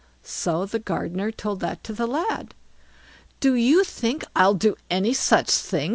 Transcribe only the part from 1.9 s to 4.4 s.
the lad. "Do you think